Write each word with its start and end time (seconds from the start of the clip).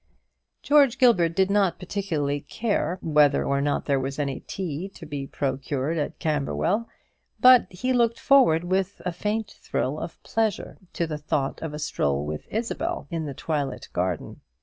George 0.63 0.97
Gilbert 0.97 1.35
did 1.35 1.51
not 1.51 1.77
particularly 1.77 2.39
care 2.41 2.97
whether 3.03 3.43
or 3.45 3.61
not 3.61 3.85
there 3.85 3.99
was 3.99 4.17
any 4.17 4.39
tea 4.39 4.89
to 4.89 5.05
be 5.05 5.27
procured 5.27 5.95
at 5.99 6.17
Camberwell, 6.17 6.89
but 7.39 7.71
he 7.71 7.93
looked 7.93 8.19
forward 8.19 8.63
with 8.63 8.99
a 9.05 9.11
faint 9.11 9.51
thrill 9.61 9.99
of 9.99 10.17
pleasure 10.23 10.79
to 10.93 11.05
the 11.05 11.19
thought 11.19 11.61
of 11.61 11.71
a 11.71 11.77
stroll 11.77 12.25
with 12.25 12.47
Isabel 12.49 13.05
in 13.11 13.27
the 13.27 13.35
twilit 13.35 13.89
garden. 13.93 14.41